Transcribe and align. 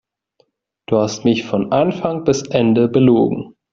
Du 0.87 0.97
hast 0.97 1.25
mich 1.25 1.43
von 1.43 1.71
Anfang 1.71 2.23
bis 2.23 2.41
Ende 2.41 2.87
belogen. 2.87 3.55